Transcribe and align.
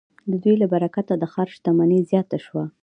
د 0.31 0.33
دوی 0.43 0.55
له 0.61 0.67
برکته 0.73 1.13
د 1.17 1.23
ښار 1.33 1.47
شتمني 1.55 1.99
زیاته 2.09 2.37
شوې. 2.45 2.63